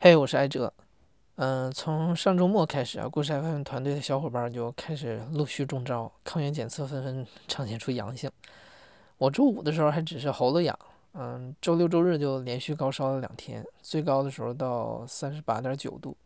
[0.00, 0.72] 嘿，我是艾哲。
[1.34, 8.30] 嗯，从上周末开始啊，故事 FM 团队的小伙伴就开始陆续中招，抗原检测纷纷呈现出阳性。
[9.16, 10.78] 我周五的时候还只是喉咙痒，
[11.14, 16.16] 嗯，周六周日就连续高烧了两天，最高的时候到三十八点九度，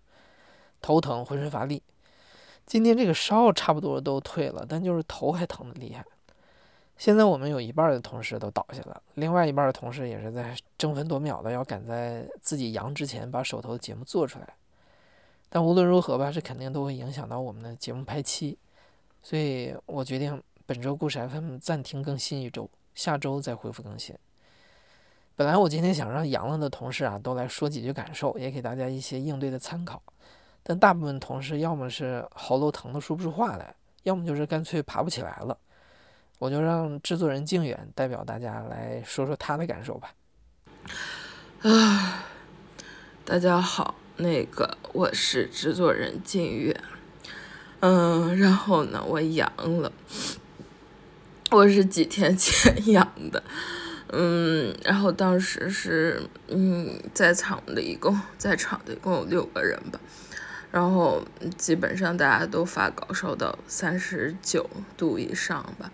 [0.83, 1.83] 头疼，浑身乏力。
[2.67, 6.05] 今天这个烧差不多都退了，但就是头还疼的厉害。
[6.97, 14.49] 现在我们有一半的同事都倒下了，另外一半的同事也是在争分夺秒的要赶在自己阳之前把手头的节目做出来。
[15.49, 18.57] 但无论如何吧，这肯定都会影响到我们的节目拍期，
[19.23, 24.17] 所以我决定本周故事 FM 暂停更新一周，下周再恢复更新。
[25.35, 30.01] 本来我今天想让阳了的同事啊都来说几句感受，也给大家一些应对的参考，
[30.63, 35.59] 但大部分同事要么是喉咙疼的说不出话来，要么就是干脆爬不起来了。
[36.43, 40.13] 我就让制作人靖远代表大家来说说他的感受吧。
[41.63, 42.25] 啊，
[43.25, 46.83] 大家好，那个我是制作人靖远，
[47.79, 49.93] 嗯，然后呢，我阳了，
[51.53, 53.41] 我是几天前 阳的，
[54.09, 60.01] 嗯，然后当时是嗯，在场的一共在场的一共有六个人吧，
[60.73, 61.25] 然后
[61.57, 65.93] 基本上大家都发高烧到三十九度以上吧。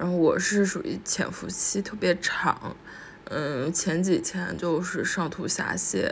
[0.00, 2.74] 然后我是属于潜伏期特别长，
[3.26, 6.10] 嗯，前几天就是上吐下泻，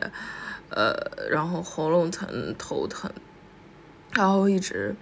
[0.68, 0.92] 呃，
[1.30, 3.10] 然后喉咙疼、头疼，
[4.12, 4.94] 然后一直，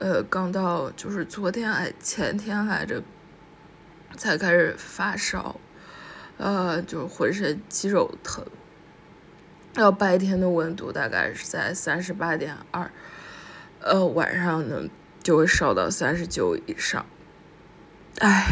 [0.00, 3.00] 呃，刚到就是昨天哎前天来着，
[4.16, 5.60] 才开始发烧，
[6.36, 8.44] 呃，就是浑身肌肉疼，
[9.74, 12.90] 然后白天的温度大概是在三十八点二，
[13.78, 14.82] 呃，晚上呢
[15.22, 17.06] 就会烧到三十九以上。
[18.20, 18.46] 哎，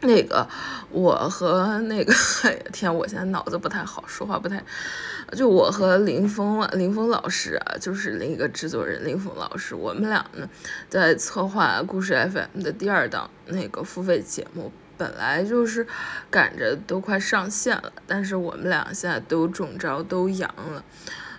[0.00, 0.46] 那个，
[0.90, 2.12] 我和那个，
[2.44, 4.62] 哎呀天，我现在脑子不太好，说话不太，
[5.32, 10.48] 就我和林峰啊，林峰老师啊，就是另一个制作人林峰老师，我们俩呢，
[10.88, 15.84] 在策划故事 FM 的第二档那个付费节目，本来就是
[16.30, 20.84] 赶着都快上线了，但是我们俩现在都中招，都阳了，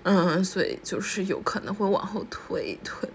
[0.04, 3.08] 嗯，所以就是有可能会往后推一推。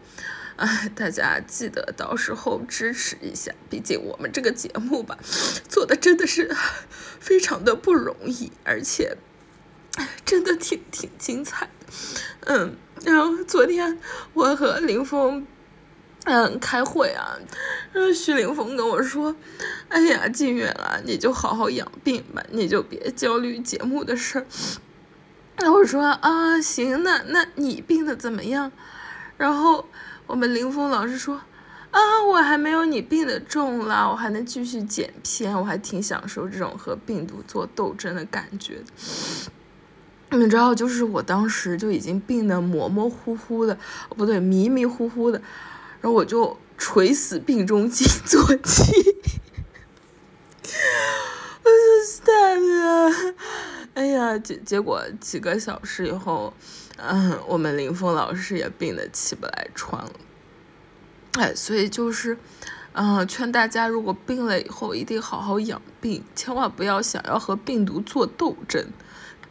[0.61, 5.19] 哎， 大家记得到时候支持一下，毕竟我们这个节目吧，
[5.69, 6.55] 做的真的是
[7.19, 9.17] 非常的不容易，而且
[10.27, 11.87] 真的挺挺精彩的。
[12.41, 12.77] 嗯，
[13.07, 13.99] 然后昨天
[14.35, 15.47] 我和林峰
[16.25, 17.39] 嗯开会啊，
[17.95, 19.35] 然后徐凌峰跟我说
[19.89, 24.47] ：“哎呀，金远啊，你就好好养病吧，你就别焦虑节目的事儿。”
[25.57, 28.71] 然后我说：“啊，行，那那你病的怎么样？”
[29.39, 29.89] 然后。
[30.31, 31.35] 我们林峰老师说
[31.91, 38.85] ：“啊，我还没有你病的重啦，我还能继续剪片，我还挺享受这种和病毒做斗争的感觉的。
[40.39, 43.77] 你知道，就是我当时就已经病得模模糊糊的，
[44.11, 45.43] 不对，迷迷糊糊的，
[46.01, 48.85] 然后我就垂死病中惊坐起，
[51.65, 53.35] 我就惨了。
[53.95, 56.55] 哎呀，结结果几个小时以后。”
[57.03, 60.13] 嗯，我们林峰老师也病得起不来床了，
[61.39, 62.37] 哎，所以就是，
[62.93, 68.85] 嗯，劝大家如果病了以后一定好好养病，千万不要想要和病毒做斗争。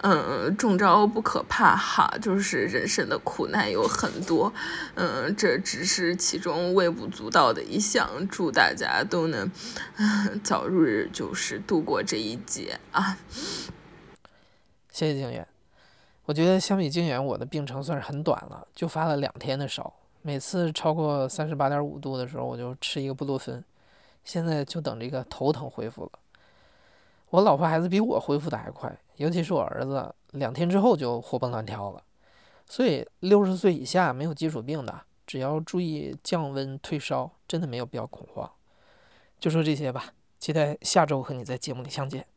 [0.02, 4.54] 嗯，中招不可怕哈，就是人生的苦难有很多，
[4.96, 8.10] 嗯，这只是其中微不足道的一项。
[8.30, 9.52] 祝大家都能
[10.42, 13.18] 早日就是度过这一劫啊！
[14.90, 15.46] 谢谢静远。
[16.30, 19.92] 我觉得相比靖远，我的病程算是很短了，就发了两天的烧。
[20.22, 23.66] 每次超过三十八点五度的时候，我就吃一个布洛芬。
[24.24, 26.12] 现在就等这个头疼恢复了。
[27.32, 32.04] 我老婆孩子比我恢复的还快，尤其是我儿子，两天之后就活蹦乱跳了。
[32.68, 38.48] 所以六十岁以下没有基础病的，只要注意降温退烧，真的没有必要恐慌。
[39.40, 42.28] 就说这些吧，期待下周和你在节目里相见。